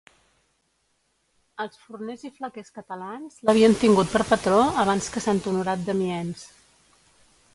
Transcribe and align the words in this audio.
Els 1.65 1.77
forners 1.81 2.23
i 2.29 2.31
flequers 2.39 2.73
catalans 2.79 3.37
l'havien 3.49 3.77
tingut 3.83 4.11
per 4.15 4.23
patró 4.33 4.57
abans 4.85 5.13
que 5.17 5.25
sant 5.27 5.45
Honorat 5.53 5.87
d'Amiens. 5.91 6.45